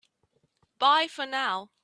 [0.79, 1.69] Bye for now!